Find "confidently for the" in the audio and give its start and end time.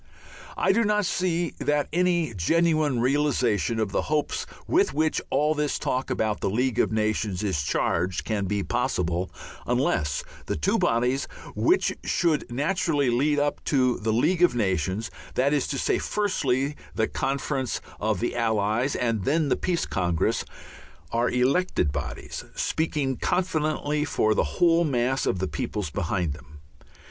23.17-24.43